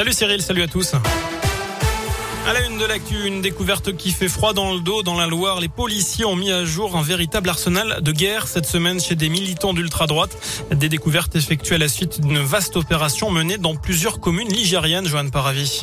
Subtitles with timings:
[0.00, 0.94] Salut Cyril, salut à tous.
[0.94, 5.02] À la une de l'actu, une découverte qui fait froid dans le dos.
[5.02, 8.64] Dans la Loire, les policiers ont mis à jour un véritable arsenal de guerre cette
[8.64, 10.38] semaine chez des militants d'ultra-droite.
[10.74, 15.30] Des découvertes effectuées à la suite d'une vaste opération menée dans plusieurs communes ligériennes, Joanne
[15.30, 15.82] Paravi.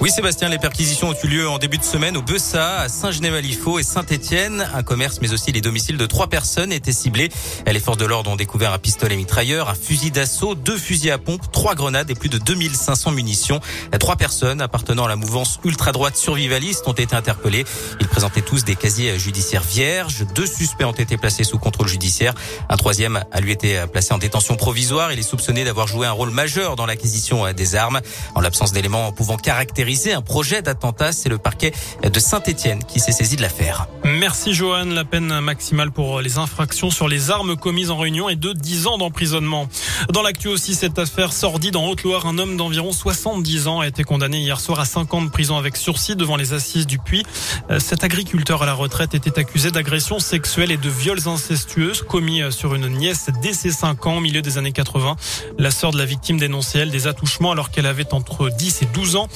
[0.00, 3.78] Oui, Sébastien, les perquisitions ont eu lieu en début de semaine au Bessa, à Saint-Genéval-Ifo
[3.78, 4.66] et Saint-Étienne.
[4.72, 7.28] Un commerce, mais aussi les domiciles de trois personnes étaient ciblés.
[7.66, 11.18] Les forces de l'ordre ont découvert un pistolet mitrailleur, un fusil d'assaut, deux fusils à
[11.18, 13.60] pompe, trois grenades et plus de 2500 munitions.
[13.98, 17.66] Trois personnes appartenant à la mouvance ultra-droite survivaliste ont été interpellées.
[18.00, 20.24] Ils présentaient tous des casiers judiciaires vierges.
[20.34, 22.32] Deux suspects ont été placés sous contrôle judiciaire.
[22.70, 25.12] Un troisième a lui été placé en détention provisoire.
[25.12, 28.00] Il est soupçonné d'avoir joué un rôle majeur dans l'acquisition des armes.
[28.34, 31.12] En l'absence d'éléments pouvant caractériser un projet d'attentat.
[31.12, 31.72] C'est le parquet
[32.02, 33.88] de Saint-Etienne qui s'est saisi de l'affaire.
[34.04, 34.86] Merci Johan.
[34.86, 38.86] La peine maximale pour les infractions sur les armes commises en réunion est de 10
[38.86, 39.68] ans d'emprisonnement.
[40.12, 44.04] Dans l'actu aussi, cette affaire sordide en Haute-Loire, un homme d'environ 70 ans a été
[44.04, 47.24] condamné hier soir à 5 ans de prison avec sursis devant les assises du Puy.
[47.70, 52.42] Euh, cet agriculteur à la retraite était accusé d'agression sexuelle et de viols incestueuses commis
[52.42, 55.16] euh, sur une nièce dès ses 5 ans au milieu des années 80.
[55.58, 58.86] La sœur de la victime dénonçait elle des attouchements alors qu'elle avait entre 10 et
[58.86, 59.28] 12 ans.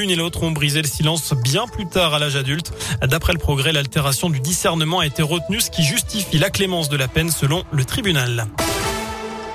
[0.00, 2.72] L'une et l'autre ont brisé le silence bien plus tard à l'âge adulte.
[3.02, 6.96] D'après le progrès, l'altération du discernement a été retenue, ce qui justifie la clémence de
[6.96, 8.46] la peine selon le tribunal.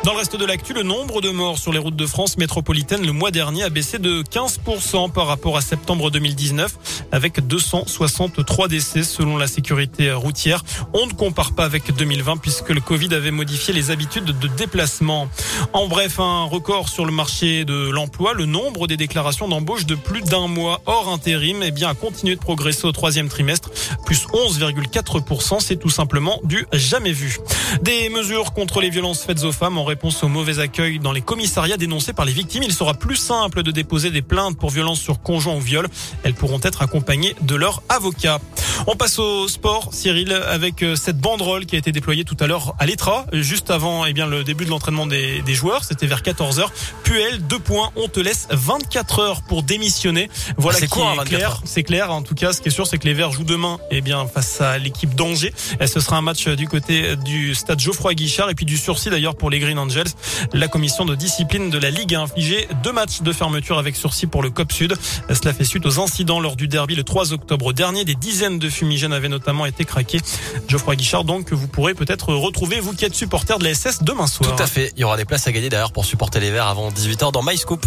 [0.06, 3.04] Dans le reste de l'actu, le nombre de morts sur les routes de France métropolitaine
[3.04, 6.78] le mois dernier a baissé de 15% par rapport à septembre 2019
[7.12, 10.64] avec 263 décès selon la sécurité routière.
[10.94, 15.28] On ne compare pas avec 2020 puisque le Covid avait modifié les habitudes de déplacement.
[15.74, 18.34] En bref, un record sur le marché de l'emploi.
[18.36, 22.36] Le nombre des déclarations d'embauche de plus d'un mois hors intérim eh bien, a continué
[22.36, 23.72] de progresser au troisième trimestre,
[24.06, 25.62] plus 11,4%.
[25.62, 27.40] C'est tout simplement du jamais vu.
[27.82, 31.22] Des mesures contre les violences faites aux femmes en réponse au mauvais accueil dans les
[31.22, 32.64] commissariats dénoncés par les victimes.
[32.64, 35.88] Il sera plus simple de déposer des plaintes pour violence sur conjoint ou viol.
[36.24, 38.42] Elles pourront être accompagnées de leur avocat.
[38.88, 42.48] On passe au sport, Cyril, avec euh, cette banderole qui a été déployée tout à
[42.48, 45.84] l'heure à l'Etra, juste avant eh bien, le début de l'entraînement des, des, joueurs.
[45.84, 46.68] C'était vers 14h.
[47.04, 47.92] Puel, deux points.
[47.96, 50.30] On te laisse 24 heures pour démissionner.
[50.58, 51.62] Voilà ah, qui quoi, est clair.
[51.66, 52.12] C'est clair.
[52.12, 54.28] En tout cas, ce qui est sûr, c'est que les Verts jouent demain eh bien,
[54.28, 55.54] face à l'équipe d'Angers.
[55.80, 59.10] Et ce sera un match du côté du stade Geoffroy Guichard et puis du sursis
[59.10, 60.10] d'ailleurs pour les Green Angels.
[60.54, 64.28] La commission de discipline de la Ligue a infligé deux matchs de fermeture avec sursis
[64.28, 64.96] pour le COP Sud.
[65.30, 68.06] Cela fait suite aux incidents lors du derby le 3 octobre dernier.
[68.06, 70.20] Des dizaines de fumigènes avaient notamment été craqués.
[70.68, 74.04] Geoffroy Guichard, donc, que vous pourrez peut-être retrouver, vous qui êtes supporter de la SS
[74.04, 74.56] demain soir.
[74.56, 74.92] Tout à fait.
[74.96, 77.44] Il y aura des places à gagner d'ailleurs pour supporter les Verts avant 18h dans
[77.44, 77.86] MyScoop.